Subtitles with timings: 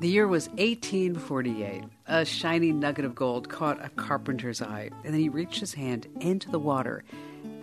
[0.00, 1.84] The year was 1848.
[2.06, 6.06] A shiny nugget of gold caught a carpenter's eye, and then he reached his hand
[6.20, 7.02] into the water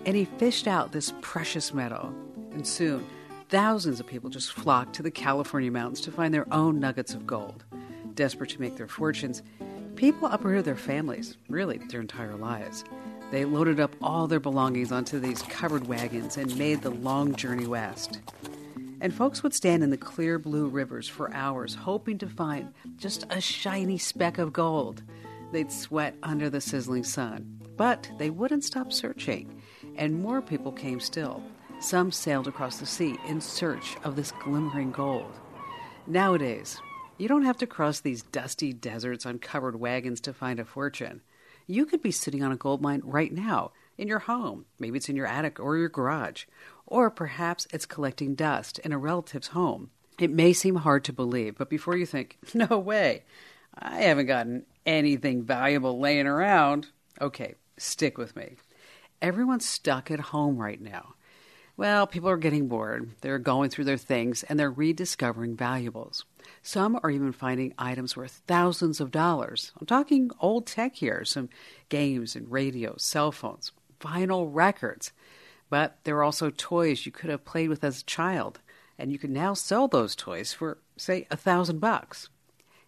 [0.05, 2.13] and he fished out this precious metal.
[2.51, 3.05] And soon,
[3.49, 7.25] thousands of people just flocked to the California mountains to find their own nuggets of
[7.25, 7.63] gold.
[8.15, 9.41] Desperate to make their fortunes,
[9.95, 12.83] people uprooted their families, really their entire lives.
[13.31, 17.65] They loaded up all their belongings onto these covered wagons and made the long journey
[17.65, 18.19] west.
[19.03, 23.25] And folks would stand in the clear blue rivers for hours, hoping to find just
[23.29, 25.03] a shiny speck of gold.
[25.51, 27.59] They'd sweat under the sizzling sun.
[27.75, 29.61] But they wouldn't stop searching,
[29.97, 31.43] and more people came still.
[31.81, 35.33] Some sailed across the sea in search of this glimmering gold.
[36.07, 36.79] Nowadays,
[37.17, 41.19] you don't have to cross these dusty deserts on covered wagons to find a fortune.
[41.67, 44.65] You could be sitting on a gold mine right now in your home.
[44.79, 46.45] Maybe it's in your attic or your garage.
[46.85, 49.91] Or perhaps it's collecting dust in a relative's home.
[50.19, 53.23] It may seem hard to believe, but before you think, no way,
[53.77, 56.87] I haven't gotten anything valuable laying around,
[57.19, 58.57] okay, stick with me.
[59.21, 61.15] Everyone's stuck at home right now.
[61.75, 63.09] Well, people are getting bored.
[63.21, 66.23] They're going through their things and they're rediscovering valuables.
[66.61, 69.71] Some are even finding items worth thousands of dollars.
[69.79, 71.49] I'm talking old tech here some
[71.89, 75.13] games and radios, cell phones, vinyl records.
[75.73, 78.59] But there are also toys you could have played with as a child,
[78.99, 82.29] and you can now sell those toys for, say, a thousand bucks.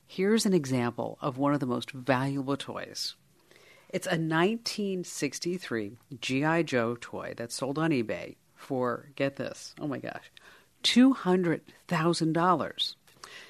[0.05, 3.15] Here's an example of one of the most valuable toys.
[3.89, 6.61] It's a 1963 G.I.
[6.61, 10.31] Joe toy that's sold on eBay for, get this, oh my gosh,
[10.83, 12.95] $200,000.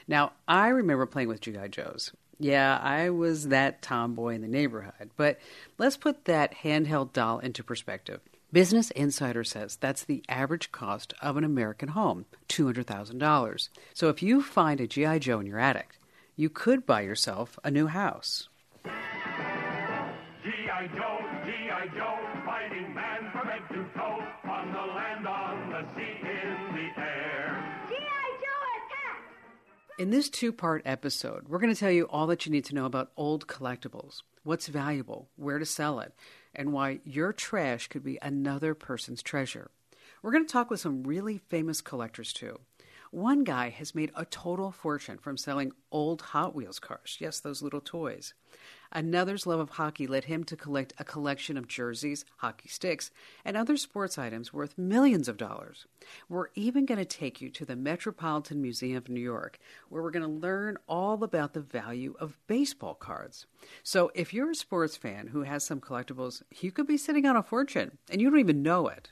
[0.08, 1.68] Now, I remember playing with G.I.
[1.68, 2.14] Joes.
[2.40, 5.40] Yeah, I was that tomboy in the neighborhood, but
[5.78, 8.22] let's put that handheld doll into perspective.
[8.56, 13.70] Business Insider says that's the average cost of an American home, $200,000.
[13.94, 15.20] So if you find a G.I.
[15.20, 16.00] Joe in your attic,
[16.38, 18.48] you could buy yourself a new house.
[18.86, 20.88] G.I.
[20.96, 21.88] Joe, G.I.
[21.98, 27.02] Joe, fighting man from head to toe, on the land, on the sea, in the
[27.02, 27.62] air.
[27.90, 28.38] G.I.
[28.40, 29.20] Joe attack!
[30.00, 32.76] In this two part episode, we're going to tell you all that you need to
[32.76, 36.14] know about old collectibles, what's valuable, where to sell it,
[36.56, 39.72] and why your trash could be another person's treasure.
[40.22, 42.60] We're going to talk with some really famous collectors too.
[43.12, 47.18] One guy has made a total fortune from selling old Hot Wheels cars.
[47.20, 48.34] Yes, those little toys.
[48.92, 53.12] Another's love of hockey led him to collect a collection of jerseys, hockey sticks,
[53.44, 55.86] and other sports items worth millions of dollars.
[56.30, 60.12] We're even going to take you to the Metropolitan Museum of New York, where we're
[60.12, 63.46] going to learn all about the value of baseball cards.
[63.84, 67.36] So, if you're a sports fan who has some collectibles, you could be sitting on
[67.36, 69.10] a fortune, and you don't even know it.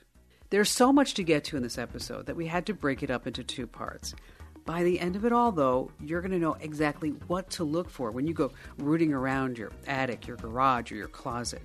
[0.50, 3.10] There's so much to get to in this episode that we had to break it
[3.10, 4.14] up into two parts.
[4.64, 7.90] By the end of it all, though, you're going to know exactly what to look
[7.90, 11.62] for when you go rooting around your attic, your garage, or your closet.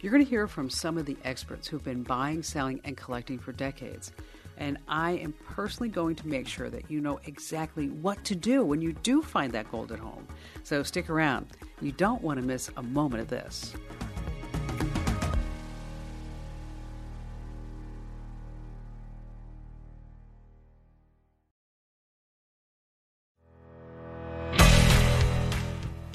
[0.00, 3.38] You're going to hear from some of the experts who've been buying, selling, and collecting
[3.38, 4.12] for decades.
[4.56, 8.64] And I am personally going to make sure that you know exactly what to do
[8.64, 10.26] when you do find that gold at home.
[10.64, 11.46] So stick around.
[11.80, 13.74] You don't want to miss a moment of this.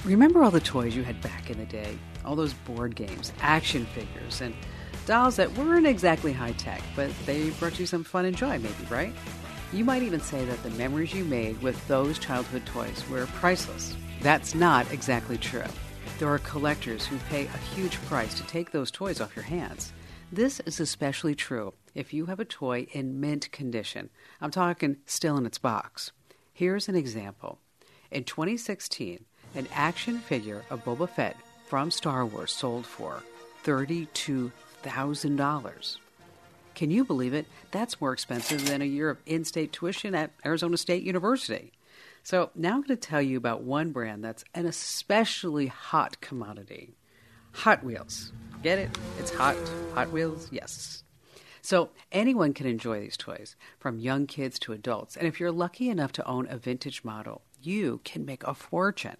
[0.05, 1.97] Remember all the toys you had back in the day?
[2.25, 4.53] All those board games, action figures, and
[5.05, 8.73] dolls that weren't exactly high tech, but they brought you some fun and joy, maybe,
[8.89, 9.13] right?
[9.71, 13.95] You might even say that the memories you made with those childhood toys were priceless.
[14.21, 15.63] That's not exactly true.
[16.19, 19.93] There are collectors who pay a huge price to take those toys off your hands.
[20.33, 24.09] This is especially true if you have a toy in mint condition.
[24.41, 26.11] I'm talking still in its box.
[26.51, 27.59] Here's an example.
[28.11, 29.23] In 2016,
[29.55, 33.23] an action figure of Boba Fett from Star Wars sold for
[33.63, 35.97] $32,000.
[36.75, 37.45] Can you believe it?
[37.71, 41.71] That's more expensive than a year of in state tuition at Arizona State University.
[42.23, 46.95] So, now I'm going to tell you about one brand that's an especially hot commodity
[47.53, 48.33] Hot Wheels.
[48.61, 48.89] Get it?
[49.19, 49.55] It's hot.
[49.93, 50.49] Hot Wheels?
[50.51, 51.03] Yes.
[51.61, 55.15] So anyone can enjoy these toys, from young kids to adults.
[55.15, 59.15] And if you're lucky enough to own a vintage model, you can make a fortune.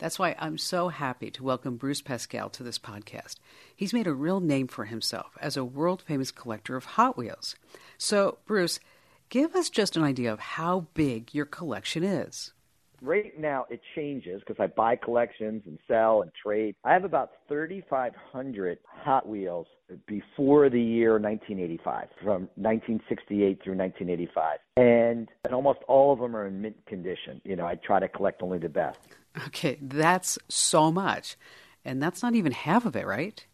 [0.00, 3.36] That's why I'm so happy to welcome Bruce Pascal to this podcast.
[3.76, 7.54] He's made a real name for himself as a world famous collector of Hot Wheels.
[7.98, 8.80] So, Bruce,
[9.28, 12.54] give us just an idea of how big your collection is
[13.02, 16.74] right now it changes because I buy collections and sell and trade.
[16.84, 19.66] I have about 3,500 Hot Wheels
[20.06, 26.46] before the year 1985, from 1968 through 1985, and and almost all of them are
[26.46, 27.40] in mint condition.
[27.44, 28.98] You know, I try to collect only the best.
[29.46, 31.36] Okay, that's so much,
[31.84, 33.44] and that's not even half of it, right?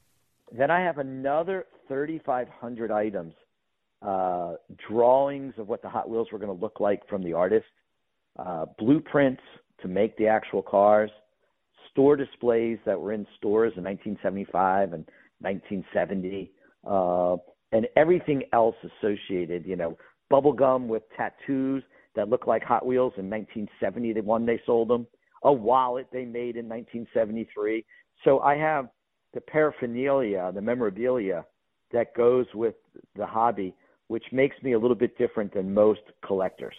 [0.57, 3.35] Then I have another 3,500 items,
[4.03, 4.55] uh,
[4.89, 7.67] drawings of what the Hot Wheels were going to look like from the artist
[8.39, 9.43] uh, blueprints
[9.83, 11.11] to make the actual cars,
[11.91, 15.07] store displays that were in stores in 1975 and
[15.41, 16.53] 1970,
[16.87, 17.37] uh,
[17.73, 19.65] and everything else associated.
[19.67, 21.83] You know, bubble gum with tattoos
[22.15, 25.07] that look like Hot Wheels in 1970, the one they sold them,
[25.47, 27.85] a wallet they made in 1973.
[28.25, 28.89] So I have
[29.33, 31.47] the paraphernalia, the memorabilia
[31.93, 32.75] that goes with
[33.15, 33.73] the hobby,
[34.09, 36.75] which makes me a little bit different than most collectors.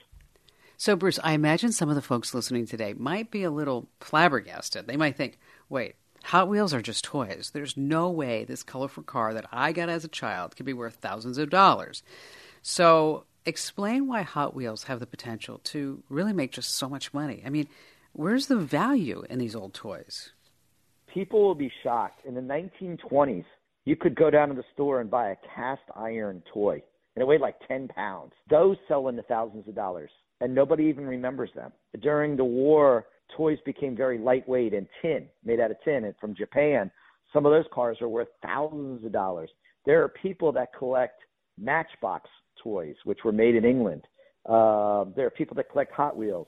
[0.75, 4.85] So, Bruce, I imagine some of the folks listening today might be a little flabbergasted.
[4.85, 7.51] They might think, wait, Hot Wheels are just toys.
[7.53, 10.95] There's no way this colorful car that I got as a child could be worth
[10.95, 12.03] thousands of dollars.
[12.61, 17.41] So, explain why Hot Wheels have the potential to really make just so much money.
[17.45, 17.67] I mean,
[18.17, 20.31] where's the value in these old toys?
[21.13, 22.25] People will be shocked.
[22.25, 23.45] In the 1920s,
[23.85, 26.81] you could go down to the store and buy a cast iron toy,
[27.15, 28.33] and it weighed like 10 pounds.
[28.49, 30.11] Those sell in the thousands of dollars
[30.41, 31.71] and nobody even remembers them.
[32.01, 33.05] During the war,
[33.35, 36.91] toys became very lightweight and tin, made out of tin, and from Japan.
[37.33, 39.49] Some of those cars are worth thousands of dollars.
[39.85, 41.21] There are people that collect
[41.57, 42.29] Matchbox
[42.63, 44.03] toys, which were made in England.
[44.45, 46.47] Uh, there are people that collect Hot Wheels.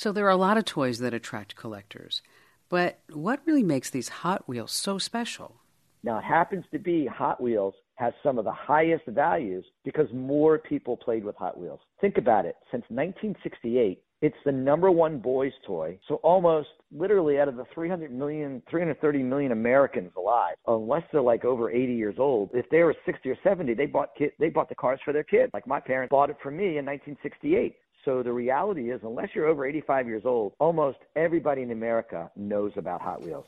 [0.00, 2.22] So there are a lot of toys that attract collectors.
[2.70, 5.56] But what really makes these Hot Wheels so special?
[6.02, 10.56] Now, it happens to be Hot Wheels has some of the highest values because more
[10.56, 11.80] people played with Hot Wheels.
[12.00, 12.56] Think about it.
[12.70, 15.98] Since 1968, it's the number one boys toy.
[16.08, 21.44] So almost literally out of the 300 million, 330 million Americans alive, unless they're like
[21.44, 24.70] over 80 years old, if they were 60 or 70, they bought kid, they bought
[24.70, 25.50] the cars for their kids.
[25.52, 27.76] Like my parents bought it for me in 1968.
[28.04, 32.72] So the reality is, unless you're over 85 years old, almost everybody in America knows
[32.76, 33.44] about Hot Wheels.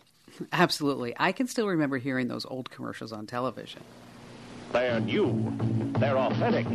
[0.53, 1.15] Absolutely.
[1.19, 3.83] I can still remember hearing those old commercials on television.
[4.73, 5.53] They're new.
[5.99, 6.67] They're authentic.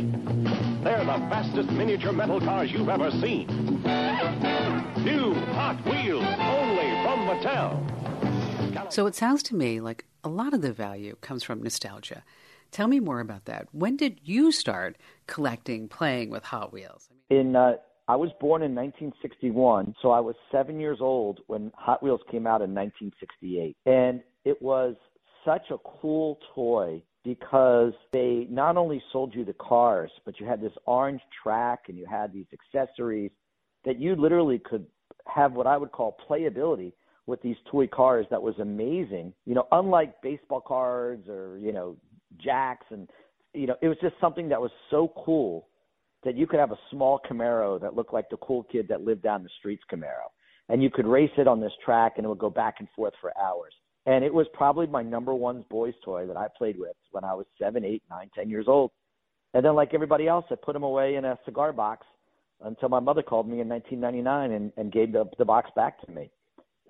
[0.84, 3.46] They're the fastest miniature metal cars you've ever seen.
[4.98, 8.92] New Hot Wheels, only from Mattel.
[8.92, 12.22] So it sounds to me like a lot of the value comes from nostalgia.
[12.70, 13.68] Tell me more about that.
[13.72, 17.08] When did you start collecting, playing with Hot Wheels?
[17.30, 17.74] In uh,
[18.08, 22.46] I was born in 1961, so I was seven years old when Hot Wheels came
[22.46, 24.94] out in 1968, and it was
[25.44, 30.62] such a cool toy because they not only sold you the cars, but you had
[30.62, 33.30] this orange track and you had these accessories
[33.84, 34.86] that you literally could
[35.26, 36.92] have what I would call playability
[37.26, 39.34] with these toy cars that was amazing.
[39.44, 41.96] You know, unlike baseball cards or, you know,
[42.36, 43.08] jacks and
[43.54, 45.68] you know, it was just something that was so cool
[46.24, 49.22] that you could have a small Camaro that looked like the cool kid that lived
[49.22, 50.28] down the street's Camaro.
[50.68, 53.14] And you could race it on this track and it would go back and forth
[53.20, 53.72] for hours.
[54.06, 57.34] And it was probably my number one boys toy that I played with when I
[57.34, 58.90] was seven, eight, nine, ten years old.
[59.54, 62.06] And then, like everybody else, I put them away in a cigar box
[62.62, 66.12] until my mother called me in 1999 and, and gave the, the box back to
[66.12, 66.30] me.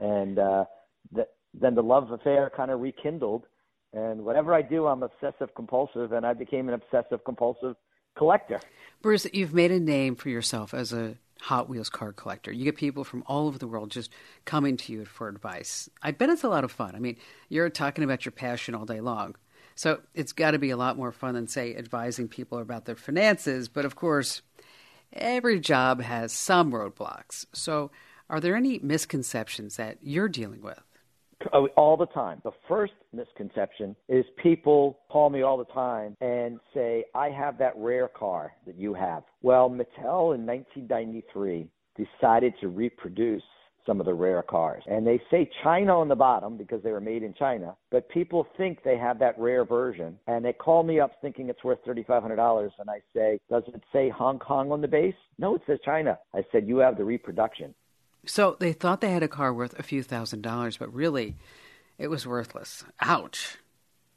[0.00, 0.64] And uh,
[1.12, 3.44] the, then the love affair kind of rekindled.
[3.92, 7.76] And whatever I do, I'm obsessive compulsive, and I became an obsessive compulsive
[8.16, 8.60] collector.
[9.00, 12.52] Bruce, you've made a name for yourself as a Hot Wheels car collector.
[12.52, 14.10] You get people from all over the world just
[14.44, 15.88] coming to you for advice.
[16.02, 16.94] I bet it's a lot of fun.
[16.94, 17.16] I mean,
[17.48, 19.36] you're talking about your passion all day long.
[19.74, 22.96] So it's got to be a lot more fun than, say, advising people about their
[22.96, 23.68] finances.
[23.68, 24.42] But of course,
[25.12, 27.46] every job has some roadblocks.
[27.52, 27.92] So
[28.28, 30.82] are there any misconceptions that you're dealing with?
[31.52, 32.40] Oh, all the time.
[32.42, 37.74] The first misconception is people call me all the time and say, I have that
[37.76, 39.22] rare car that you have.
[39.42, 43.42] Well, Mattel in 1993 decided to reproduce
[43.86, 44.82] some of the rare cars.
[44.86, 48.46] And they say China on the bottom because they were made in China, but people
[48.58, 52.70] think they have that rare version and they call me up thinking it's worth $3,500
[52.78, 55.14] and I say, does it say Hong Kong on the base?
[55.38, 56.18] No, it says China.
[56.34, 57.74] I said, you have the reproduction.
[58.26, 61.36] So they thought they had a car worth a few thousand dollars, but really
[61.98, 62.84] it was worthless.
[63.00, 63.58] Ouch.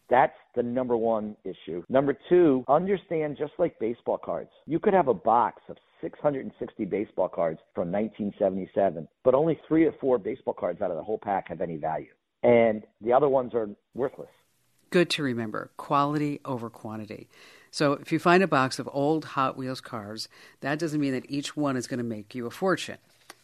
[0.09, 1.83] That's the number one issue.
[1.87, 7.29] Number two, understand just like baseball cards, you could have a box of 660 baseball
[7.29, 11.47] cards from 1977, but only three or four baseball cards out of the whole pack
[11.47, 12.11] have any value.
[12.43, 14.27] And the other ones are worthless.
[14.89, 17.29] Good to remember quality over quantity.
[17.69, 20.27] So if you find a box of old Hot Wheels cars,
[20.59, 22.97] that doesn't mean that each one is going to make you a fortune.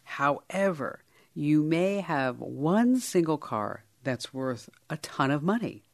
[0.08, 5.84] However, you may have one single car that's worth a ton of money.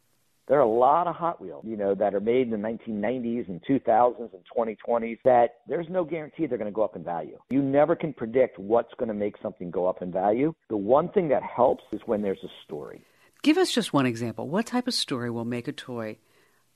[0.46, 3.48] There are a lot of Hot Wheels, you know, that are made in the 1990s
[3.48, 7.38] and 2000s and 2020s that there's no guarantee they're going to go up in value.
[7.50, 10.54] You never can predict what's going to make something go up in value.
[10.70, 13.02] The one thing that helps is when there's a story.
[13.42, 14.48] Give us just one example.
[14.48, 16.18] What type of story will make a toy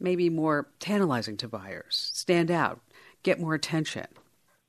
[0.00, 2.80] maybe more tantalizing to buyers, stand out,
[3.22, 4.06] get more attention?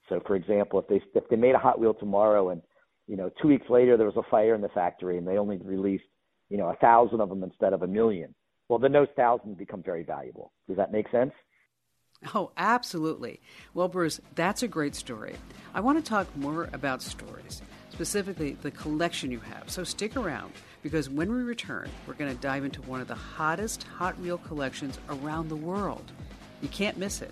[0.09, 2.61] So, for example, if they if they made a Hot Wheel tomorrow and
[3.07, 5.57] you know two weeks later there was a fire in the factory and they only
[5.57, 6.03] released
[6.49, 8.33] you know a thousand of them instead of a million,
[8.67, 10.51] well then those thousands become very valuable.
[10.67, 11.31] Does that make sense?
[12.35, 13.39] Oh, absolutely.
[13.73, 15.35] Well, Bruce, that's a great story.
[15.73, 17.61] I want to talk more about stories,
[17.91, 19.69] specifically the collection you have.
[19.69, 20.51] So stick around
[20.83, 24.37] because when we return, we're going to dive into one of the hottest Hot Wheel
[24.37, 26.11] collections around the world.
[26.61, 27.31] You can't miss it.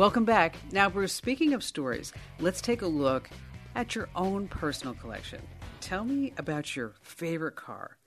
[0.00, 0.56] Welcome back.
[0.72, 3.28] Now, Bruce, speaking of stories, let's take a look
[3.74, 5.42] at your own personal collection.
[5.82, 7.98] Tell me about your favorite car.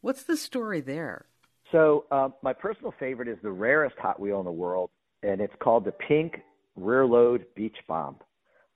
[0.00, 1.24] What's the story there?
[1.72, 4.90] So, uh, my personal favorite is the rarest Hot Wheel in the world,
[5.24, 6.36] and it's called the Pink
[6.76, 8.18] Rear Load Beach Bomb.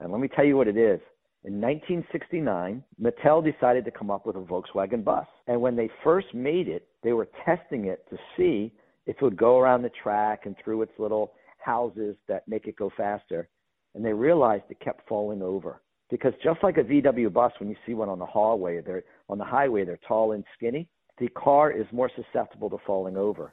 [0.01, 0.99] And let me tell you what it is.
[1.45, 5.29] In 1969, Mattel decided to come up with a Volkswagen bus.
[5.47, 8.73] And when they first made it, they were testing it to see
[9.07, 12.77] if it would go around the track and through its little houses that make it
[12.77, 13.49] go faster.
[13.95, 15.81] And they realized it kept falling over.
[16.11, 19.39] Because just like a VW bus, when you see one on the hallway, they're on
[19.39, 20.89] the highway, they're tall and skinny.
[21.19, 23.53] The car is more susceptible to falling over.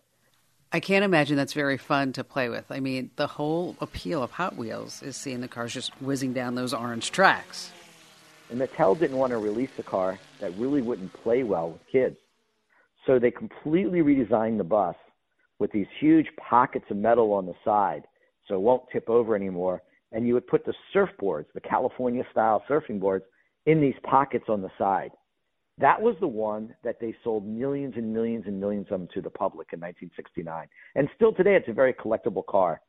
[0.73, 2.65] I can't imagine that's very fun to play with.
[2.69, 6.55] I mean, the whole appeal of Hot Wheels is seeing the cars just whizzing down
[6.55, 7.71] those orange tracks.
[8.49, 12.17] And Mattel didn't want to release a car that really wouldn't play well with kids.
[13.05, 14.95] So they completely redesigned the bus
[15.61, 18.01] with these huge pockets of metal on the side
[18.47, 19.83] so it won't tip over anymore.
[20.11, 23.23] And you would put the surfboards, the California style surfing boards,
[23.67, 25.11] in these pockets on the side.
[25.77, 29.21] That was the one that they sold millions and millions and millions of them to
[29.21, 30.67] the public in 1969.
[30.95, 32.81] And still today, it's a very collectible car.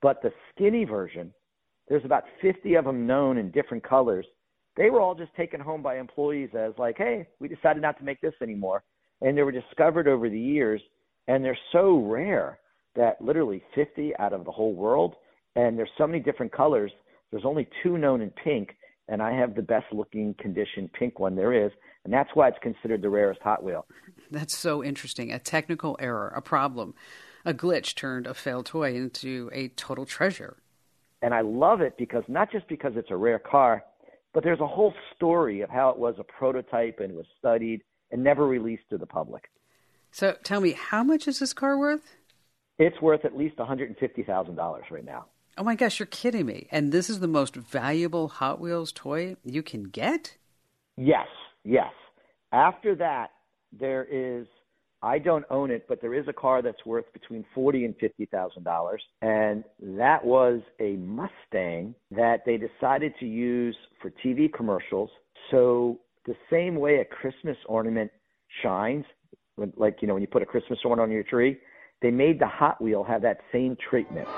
[0.00, 1.34] But the skinny version,
[1.86, 4.26] there's about 50 of them known in different colors.
[4.76, 8.04] They were all just taken home by employees as like, hey, we decided not to
[8.04, 8.82] make this anymore.
[9.20, 10.80] And they were discovered over the years,
[11.28, 12.58] and they're so rare
[12.94, 15.14] that literally 50 out of the whole world,
[15.54, 16.92] and there's so many different colors.
[17.30, 18.76] There's only two known in pink,
[19.08, 21.72] and I have the best looking condition pink one there is,
[22.04, 23.86] and that's why it's considered the rarest Hot Wheel.
[24.30, 25.32] That's so interesting.
[25.32, 26.94] A technical error, a problem,
[27.44, 30.56] a glitch turned a failed toy into a total treasure.
[31.22, 33.84] And I love it because not just because it's a rare car,
[34.34, 38.22] but there's a whole story of how it was a prototype and was studied and
[38.22, 39.44] never released to the public.
[40.16, 42.16] So tell me, how much is this car worth?
[42.78, 45.26] It's worth at least $150,000 right now.
[45.58, 46.68] Oh my gosh, you're kidding me.
[46.70, 50.38] And this is the most valuable Hot Wheels toy you can get?
[50.96, 51.26] Yes,
[51.64, 51.92] yes.
[52.50, 53.32] After that,
[53.78, 54.46] there is
[55.02, 58.24] I don't own it, but there is a car that's worth between forty and fifty
[58.24, 65.10] thousand dollars, and that was a Mustang that they decided to use for TV commercials.
[65.50, 68.10] So the same way a Christmas ornament
[68.62, 69.04] shines,
[69.56, 71.58] when, like you know when you put a Christmas ornament on your tree,
[72.02, 74.28] they made the Hot Wheel have that same treatment.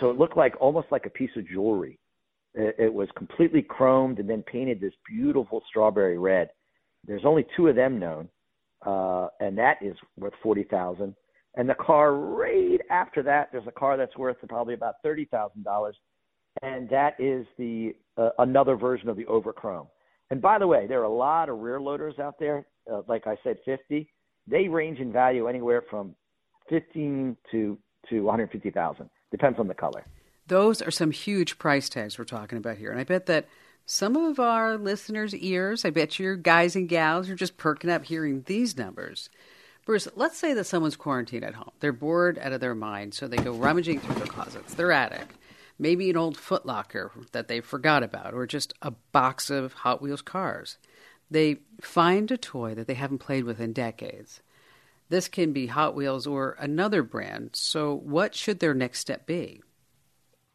[0.00, 1.98] So it looked like almost like a piece of jewelry.
[2.54, 6.50] It, it was completely chromed and then painted this beautiful strawberry red.
[7.06, 8.28] There's only two of them known,
[8.84, 11.14] uh, and that is worth forty thousand.
[11.54, 15.64] And the car right after that, there's a car that's worth probably about thirty thousand
[15.64, 15.96] dollars,
[16.60, 19.86] and that is the uh, another version of the overchrome.
[20.30, 22.66] And by the way, there are a lot of rear loaders out there.
[22.90, 24.08] Uh, like I said, 50.
[24.48, 26.14] They range in value anywhere from
[26.68, 27.78] fifteen to
[28.10, 29.08] to one hundred fifty thousand.
[29.30, 30.04] Depends on the color.
[30.48, 33.46] Those are some huge price tags we're talking about here, and I bet that
[33.86, 38.04] some of our listeners' ears, I bet your guys and gals are just perking up
[38.04, 39.30] hearing these numbers.
[39.84, 41.72] Bruce, let's say that someone's quarantined at home.
[41.80, 45.34] They're bored out of their mind, so they go rummaging through their closets, their attic,
[45.78, 50.22] maybe an old footlocker that they forgot about, or just a box of Hot Wheels
[50.22, 50.78] cars.
[51.30, 54.42] They find a toy that they haven't played with in decades.
[55.08, 57.50] This can be Hot Wheels or another brand.
[57.52, 59.62] So, what should their next step be?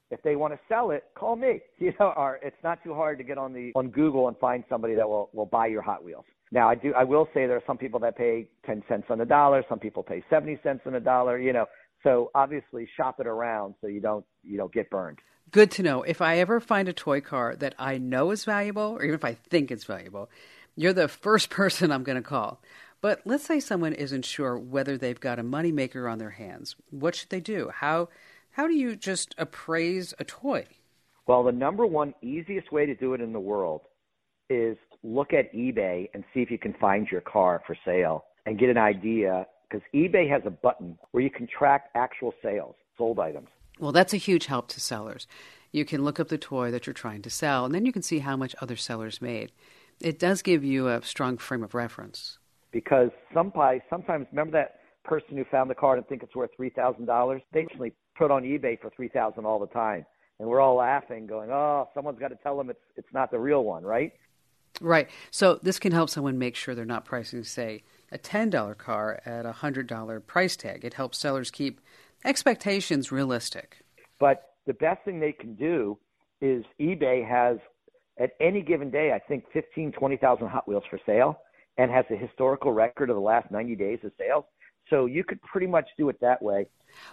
[0.09, 1.62] If they want to sell it, call me.
[1.79, 4.63] You know, or it's not too hard to get on the on Google and find
[4.67, 6.25] somebody that will will buy your Hot Wheels.
[6.51, 6.93] Now, I do.
[6.95, 9.63] I will say there are some people that pay ten cents on the dollar.
[9.69, 11.38] Some people pay seventy cents on the dollar.
[11.38, 11.65] You know,
[12.07, 15.19] so obviously shop it around so you don't you don't get burned.
[15.51, 16.03] Good to know.
[16.03, 19.25] If I ever find a toy car that I know is valuable, or even if
[19.25, 20.29] I think it's valuable,
[20.75, 22.61] you're the first person I'm going to call.
[22.99, 26.75] But let's say someone isn't sure whether they've got a moneymaker on their hands.
[26.89, 27.71] What should they do?
[27.73, 28.09] How
[28.51, 30.65] how do you just appraise a toy?
[31.27, 33.81] Well, the number one easiest way to do it in the world
[34.49, 38.57] is look at eBay and see if you can find your car for sale and
[38.57, 43.19] get an idea because eBay has a button where you can track actual sales, sold
[43.19, 43.50] items.
[43.79, 45.27] Well, that's a huge help to sellers.
[45.71, 48.01] You can look up the toy that you're trying to sell, and then you can
[48.01, 49.51] see how much other sellers made.
[50.00, 52.38] It does give you a strong frame of reference.
[52.71, 57.41] Because somebody, sometimes, remember that person who found the card and think it's worth $3,000?
[57.53, 60.05] They actually put on eBay for 3000 all the time.
[60.39, 63.39] And we're all laughing, going, oh, someone's got to tell them it's, it's not the
[63.39, 64.13] real one, right?
[64.79, 65.09] Right.
[65.31, 69.45] So this can help someone make sure they're not pricing, say, a $10 car at
[69.45, 70.85] a $100 price tag.
[70.85, 71.81] It helps sellers keep
[72.23, 73.83] expectations realistic.
[74.19, 75.97] But the best thing they can do
[76.41, 77.57] is eBay has,
[78.19, 81.39] at any given day, I think 15, 20,000 Hot Wheels for sale
[81.77, 84.45] and has a historical record of the last 90 days of sales.
[84.89, 86.67] So you could pretty much do it that way.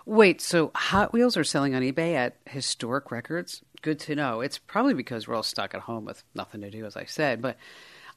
[0.06, 3.62] Wait, so Hot Wheels are selling on eBay at historic records?
[3.82, 4.40] Good to know.
[4.40, 7.42] It's probably because we're all stuck at home with nothing to do, as I said.
[7.42, 7.56] But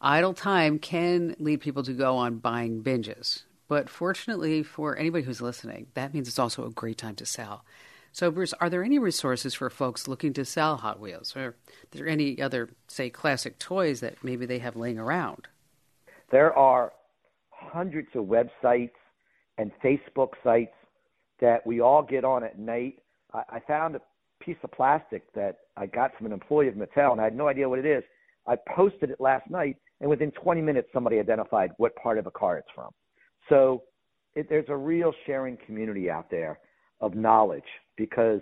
[0.02, 3.44] idle time can lead people to go on buying binges.
[3.68, 7.66] But fortunately for anybody who's listening, that means it's also a great time to sell.
[8.14, 11.36] So, Bruce, are there any resources for folks looking to sell Hot Wheels?
[11.36, 11.56] Or are
[11.92, 15.48] there any other, say, classic toys that maybe they have laying around?
[16.32, 16.94] There are
[17.52, 18.92] hundreds of websites
[19.58, 20.74] and Facebook sites
[21.40, 23.00] that we all get on at night.
[23.34, 24.02] I, I found a
[24.40, 27.48] piece of plastic that I got from an employee of Mattel, and I had no
[27.48, 28.04] idea what it is.
[28.48, 32.32] I posted it last night, and within 20 minutes, somebody identified what part of a
[32.32, 32.92] car it's from.
[33.50, 33.84] So
[34.36, 36.60] it, there's a real sharing community out there
[37.02, 37.64] of knowledge
[37.96, 38.42] because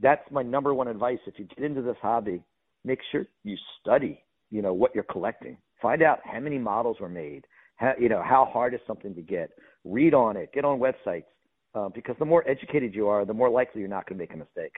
[0.00, 1.18] that's my number one advice.
[1.26, 2.42] If you get into this hobby,
[2.84, 5.58] make sure you study, you know, what you're collecting.
[5.80, 9.22] Find out how many models were made, how, you know, how hard is something to
[9.22, 9.50] get.
[9.84, 11.24] Read on it, get on websites,
[11.74, 14.34] uh, because the more educated you are, the more likely you're not going to make
[14.34, 14.72] a mistake.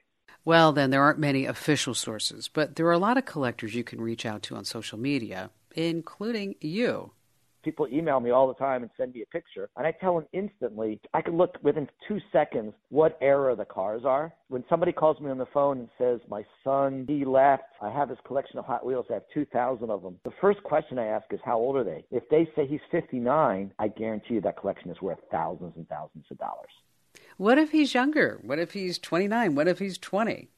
[0.45, 3.85] Well, then, there aren't many official sources, but there are a lot of collectors you
[3.85, 7.13] can reach out to on social media, including you.
[7.63, 10.27] People email me all the time and send me a picture, and I tell them
[10.33, 14.33] instantly, I can look within two seconds what era the cars are.
[14.49, 18.09] When somebody calls me on the phone and says, My son, he left, I have
[18.09, 20.17] his collection of Hot Wheels, I have 2,000 of them.
[20.25, 22.07] The first question I ask is, How old are they?
[22.11, 26.25] If they say he's 59, I guarantee you that collection is worth thousands and thousands
[26.31, 26.71] of dollars.
[27.37, 28.39] What if he's younger?
[28.43, 29.55] What if he's 29?
[29.55, 30.49] What if he's 20?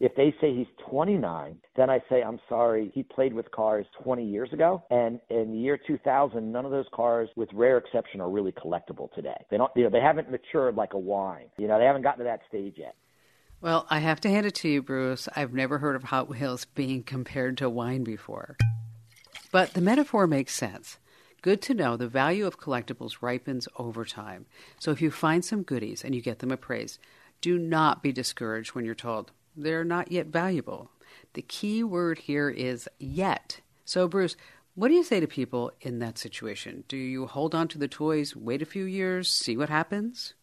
[0.00, 4.24] If they say he's 29, then I say, I'm sorry, he played with cars 20
[4.24, 4.82] years ago.
[4.90, 9.12] And in the year 2000, none of those cars, with rare exception, are really collectible
[9.12, 9.36] today.
[9.50, 11.50] They don't, you know, they haven't matured like a wine.
[11.58, 12.94] You know, they haven't gotten to that stage yet.
[13.60, 15.28] Well, I have to hand it to you, Bruce.
[15.36, 18.56] I've never heard of Hot Wheels being compared to wine before.
[19.52, 20.96] But the metaphor makes sense.
[21.42, 24.46] Good to know the value of collectibles ripens over time.
[24.78, 26.98] So if you find some goodies and you get them appraised,
[27.42, 30.90] do not be discouraged when you're told they're not yet valuable.
[31.34, 33.60] The key word here is yet.
[33.84, 34.36] So, Bruce,
[34.74, 36.84] what do you say to people in that situation?
[36.88, 40.34] Do you hold on to the toys, wait a few years, see what happens?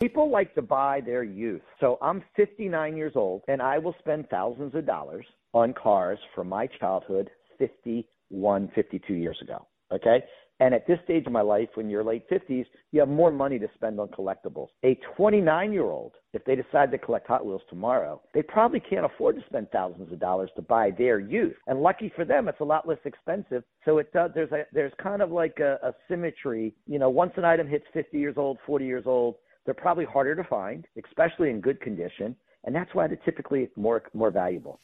[0.00, 1.62] People like to buy their youth.
[1.80, 6.48] So I'm 59 years old, and I will spend thousands of dollars on cars from
[6.48, 9.66] my childhood 51, 52 years ago.
[9.92, 10.22] Okay.
[10.60, 13.58] And at this stage of my life, when you're late 50s, you have more money
[13.60, 14.68] to spend on collectibles.
[14.84, 19.06] A 29 year old, if they decide to collect Hot Wheels tomorrow, they probably can't
[19.06, 21.54] afford to spend thousands of dollars to buy their youth.
[21.68, 23.62] And lucky for them, it's a lot less expensive.
[23.84, 26.74] So it does, there's a, there's kind of like a, a symmetry.
[26.86, 30.34] You know, once an item hits 50 years old, 40 years old, they're probably harder
[30.34, 32.34] to find, especially in good condition.
[32.64, 34.80] And that's why they're typically more, more valuable.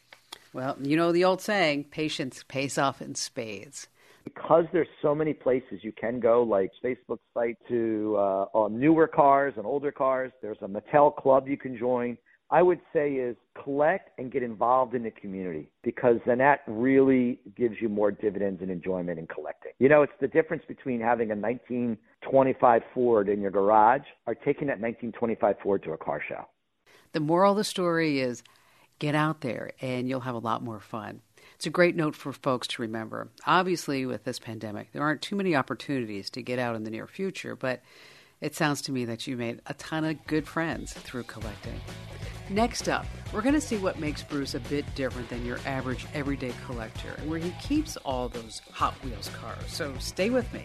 [0.52, 3.88] Well, you know the old saying, patience pays off in spades.
[4.24, 9.06] Because there's so many places you can go, like Facebook site to uh, on newer
[9.06, 10.32] cars and older cars.
[10.40, 12.16] There's a Mattel club you can join.
[12.50, 17.40] I would say is collect and get involved in the community because then that really
[17.56, 19.72] gives you more dividends and enjoyment in collecting.
[19.78, 24.68] You know, it's the difference between having a 1925 Ford in your garage or taking
[24.68, 26.46] that 1925 Ford to a car show.
[27.12, 28.42] The moral of the story is
[28.98, 31.22] get out there and you'll have a lot more fun.
[31.64, 33.30] It's a great note for folks to remember.
[33.46, 37.06] Obviously, with this pandemic, there aren't too many opportunities to get out in the near
[37.06, 37.80] future, but
[38.42, 41.80] it sounds to me that you made a ton of good friends through collecting.
[42.50, 46.04] Next up, we're going to see what makes Bruce a bit different than your average
[46.12, 49.64] everyday collector and where he keeps all those Hot Wheels cars.
[49.68, 50.64] So stay with me.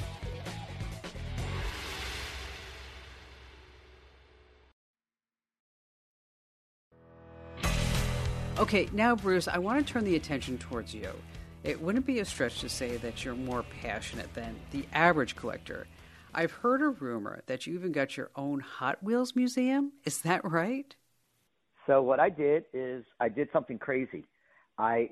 [8.59, 11.09] Okay, now, Bruce, I want to turn the attention towards you.
[11.63, 15.87] It wouldn't be a stretch to say that you're more passionate than the average collector.
[16.33, 19.93] I've heard a rumor that you even got your own Hot Wheels museum.
[20.03, 20.93] Is that right?
[21.87, 24.25] So what I did is I did something crazy.
[24.77, 25.11] I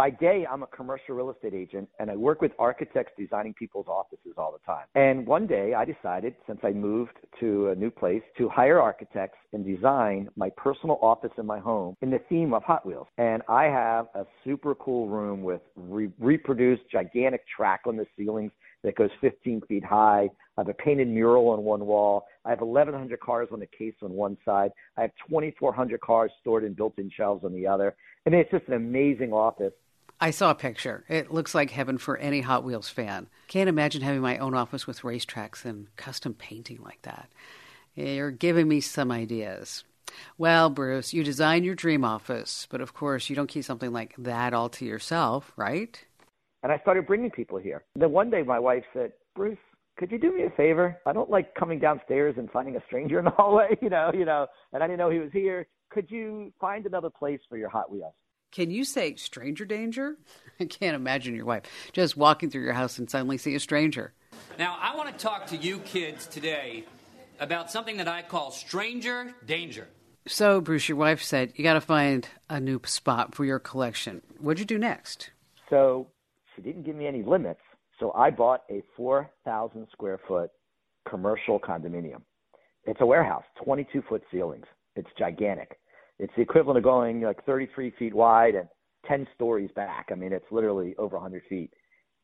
[0.00, 3.86] by day I'm a commercial real estate agent and I work with architects designing people's
[3.86, 4.86] offices all the time.
[4.94, 9.36] And one day I decided since I moved to a new place to hire architects
[9.52, 13.08] and design my personal office in my home in the theme of Hot Wheels.
[13.18, 18.52] And I have a super cool room with re- reproduced gigantic track on the ceilings
[18.82, 20.30] that goes 15 feet high.
[20.56, 22.24] I have a painted mural on one wall.
[22.46, 24.70] I have 1,100 cars on the case on one side.
[24.96, 27.94] I have 2,400 cars stored in built-in shelves on the other.
[28.26, 29.74] I mean, it's just an amazing office.
[30.22, 31.04] I saw a picture.
[31.08, 33.28] It looks like heaven for any Hot Wheels fan.
[33.48, 37.30] Can't imagine having my own office with racetracks and custom painting like that.
[37.94, 39.84] You're giving me some ideas.
[40.36, 44.14] Well, Bruce, you design your dream office, but of course, you don't keep something like
[44.18, 46.04] that all to yourself, right?
[46.62, 47.84] And I started bringing people here.
[47.96, 49.58] Then one day my wife said, Bruce,
[49.96, 50.98] could you do me a favor?
[51.06, 54.26] I don't like coming downstairs and finding a stranger in the hallway, you know, you
[54.26, 55.66] know, and I didn't know he was here.
[55.90, 58.14] Could you find another place for your Hot Wheels?
[58.52, 60.16] Can you say stranger danger?
[60.60, 64.12] I can't imagine your wife just walking through your house and suddenly see a stranger.
[64.58, 66.84] Now, I want to talk to you kids today
[67.38, 69.88] about something that I call stranger danger.
[70.26, 74.20] So, Bruce, your wife said you got to find a new spot for your collection.
[74.38, 75.30] What'd you do next?
[75.70, 76.08] So
[76.54, 77.60] she didn't give me any limits.
[77.98, 80.50] So I bought a 4,000 square foot
[81.08, 82.22] commercial condominium.
[82.84, 84.66] It's a warehouse, 22 foot ceilings.
[84.96, 85.78] It's gigantic.
[86.20, 88.68] It's the equivalent of going like 33 feet wide and
[89.08, 90.10] 10 stories back.
[90.12, 91.72] I mean, it's literally over 100 feet.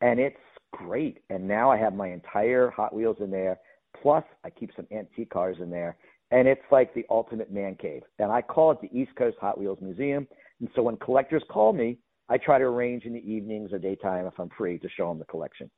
[0.02, 0.36] And it's
[0.72, 1.20] great.
[1.30, 3.58] And now I have my entire Hot Wheels in there.
[4.02, 5.96] Plus, I keep some antique cars in there.
[6.30, 8.02] And it's like the ultimate man cave.
[8.18, 10.28] And I call it the East Coast Hot Wheels Museum.
[10.60, 11.96] And so when collectors call me,
[12.28, 15.18] I try to arrange in the evenings or daytime if I'm free to show them
[15.18, 15.70] the collection.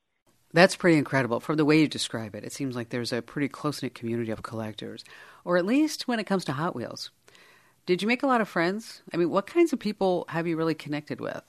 [0.53, 1.39] That's pretty incredible.
[1.39, 4.33] From the way you describe it, it seems like there's a pretty close knit community
[4.33, 5.05] of collectors,
[5.45, 7.11] or at least when it comes to Hot Wheels.
[7.89, 9.03] Did you make a lot of friends?
[9.15, 11.43] I mean, what kinds of people have you really connected with?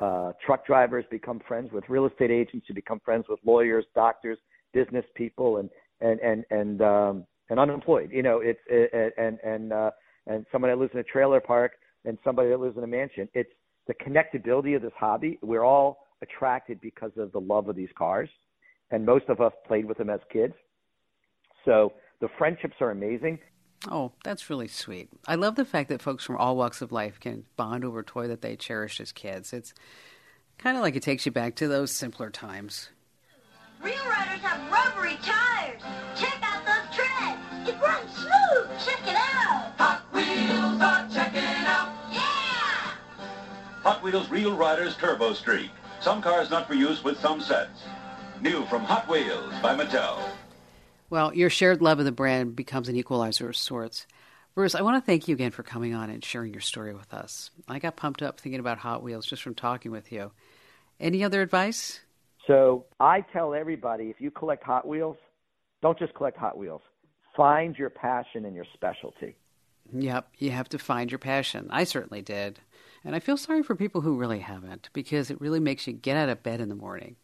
[0.00, 2.66] Uh, truck drivers become friends with real estate agents.
[2.68, 4.38] You become friends with lawyers, doctors,
[4.74, 8.10] business people, and and and and um, and unemployed.
[8.12, 9.92] You know, it's it, and and uh,
[10.26, 13.28] and somebody that lives in a trailer park and somebody that lives in a mansion.
[13.34, 13.52] It's
[13.86, 15.38] the connectability of this hobby.
[15.42, 18.28] We're all attracted because of the love of these cars,
[18.90, 20.54] and most of us played with them as kids.
[21.64, 23.38] So the friendships are amazing.
[23.86, 25.08] Oh, that's really sweet.
[25.26, 28.04] I love the fact that folks from all walks of life can bond over a
[28.04, 29.52] toy that they cherished as kids.
[29.52, 29.72] It's
[30.58, 32.90] kind of like it takes you back to those simpler times.
[33.80, 35.80] Real Riders have rubbery tires.
[36.16, 37.68] Check out those treads.
[37.68, 38.68] It runs smooth.
[38.84, 39.72] Check it out.
[39.78, 41.92] Hot Wheels are checking out.
[42.10, 42.94] Yeah!
[43.84, 45.70] Hot Wheels Real Riders Turbo Streak.
[46.00, 47.84] Some cars not for use with some sets.
[48.40, 50.20] New from Hot Wheels by Mattel.
[51.10, 54.06] Well, your shared love of the brand becomes an equalizer of sorts.
[54.54, 57.14] Bruce, I want to thank you again for coming on and sharing your story with
[57.14, 57.50] us.
[57.66, 60.32] I got pumped up thinking about Hot Wheels just from talking with you.
[61.00, 62.00] Any other advice?
[62.46, 65.16] So I tell everybody if you collect Hot Wheels,
[65.80, 66.82] don't just collect Hot Wheels.
[67.36, 69.36] Find your passion and your specialty.
[69.92, 71.68] Yep, you have to find your passion.
[71.70, 72.58] I certainly did.
[73.04, 76.16] And I feel sorry for people who really haven't because it really makes you get
[76.16, 77.16] out of bed in the morning.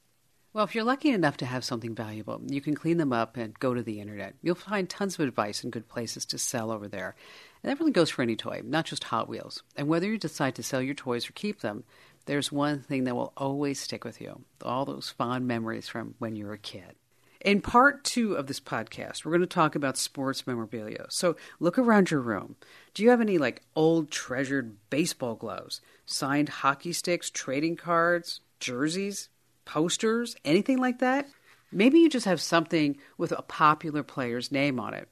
[0.54, 3.58] Well, if you're lucky enough to have something valuable, you can clean them up and
[3.58, 4.36] go to the internet.
[4.40, 7.16] You'll find tons of advice and good places to sell over there.
[7.60, 9.64] And that really goes for any toy, not just Hot Wheels.
[9.74, 11.82] And whether you decide to sell your toys or keep them,
[12.26, 16.36] there's one thing that will always stick with you all those fond memories from when
[16.36, 16.94] you were a kid.
[17.40, 21.06] In part two of this podcast, we're going to talk about sports memorabilia.
[21.08, 22.54] So look around your room.
[22.94, 29.30] Do you have any like old treasured baseball gloves, signed hockey sticks, trading cards, jerseys?
[29.64, 31.28] Posters, anything like that?
[31.72, 35.08] Maybe you just have something with a popular player's name on it.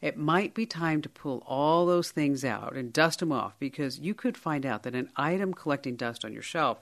[0.00, 3.98] It might be time to pull all those things out and dust them off because
[3.98, 6.78] you could find out that an item collecting dust on your shelf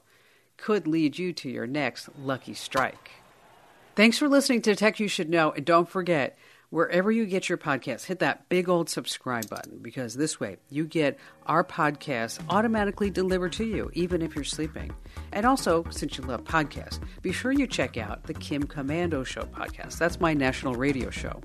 [0.57, 3.11] could lead you to your next lucky strike.
[3.97, 6.37] Thanks for listening to Tech You Should Know, and don't forget,
[6.71, 10.85] wherever you get your podcasts, hit that big old subscribe button because this way you
[10.87, 14.91] get our podcasts automatically delivered to you, even if you're sleeping.
[15.33, 19.43] And also, since you love podcasts, be sure you check out the Kim Komando Show
[19.43, 19.99] podcast.
[19.99, 21.41] That's my national radio show.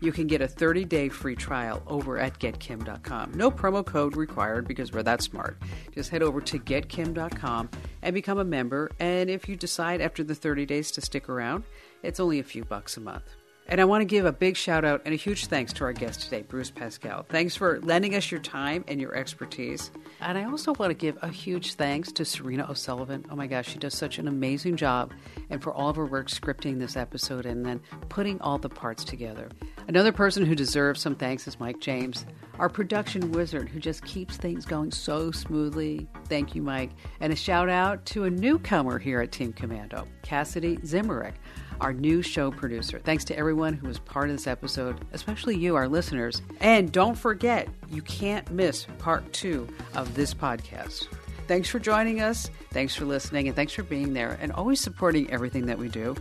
[0.00, 3.32] You can get a 30 day free trial over at getkim.com.
[3.34, 5.60] No promo code required because we're that smart.
[5.92, 7.70] Just head over to getkim.com
[8.02, 8.90] and become a member.
[8.98, 11.64] And if you decide after the 30 days to stick around,
[12.02, 13.24] it's only a few bucks a month.
[13.68, 15.92] And I want to give a big shout out and a huge thanks to our
[15.92, 17.24] guest today, Bruce Pascal.
[17.28, 19.90] Thanks for lending us your time and your expertise.
[20.20, 23.24] And I also want to give a huge thanks to Serena O'Sullivan.
[23.30, 25.12] Oh my gosh, she does such an amazing job.
[25.48, 29.04] And for all of her work scripting this episode and then putting all the parts
[29.04, 29.48] together.
[29.88, 32.26] Another person who deserves some thanks is Mike James,
[32.62, 36.06] our production wizard who just keeps things going so smoothly.
[36.26, 36.90] Thank you, Mike.
[37.18, 41.34] And a shout out to a newcomer here at Team Komando, Cassidy Zimmerich
[41.80, 43.00] our new show producer.
[43.00, 46.40] Thanks to everyone who was part of this episode, especially you, our listeners.
[46.60, 51.08] And don't forget, you can't miss part two of this podcast.
[51.48, 52.48] Thanks for joining us.
[52.70, 53.48] Thanks for listening.
[53.48, 56.14] And thanks for being there and always supporting everything that we do.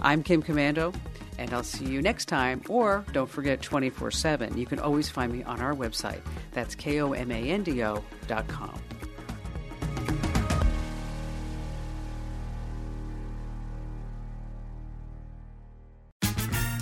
[0.00, 0.94] I'm Kim Komando,
[1.42, 2.62] and I'll see you next time.
[2.68, 4.56] Or don't forget 24 7.
[4.56, 6.20] You can always find me on our website.
[6.52, 8.80] That's K O M A N D O dot com.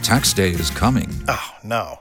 [0.02, 1.08] Tax day is coming.
[1.28, 2.00] Oh, no.